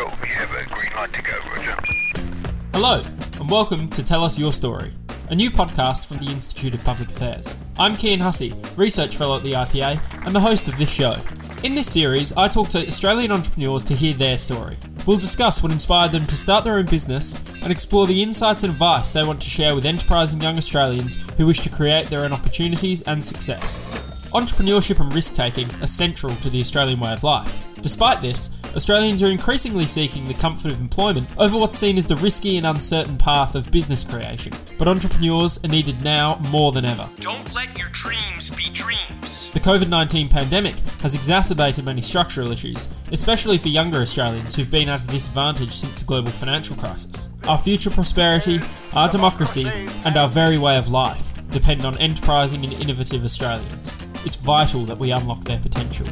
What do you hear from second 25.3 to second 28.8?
taking are central to the Australian way of life. Despite this,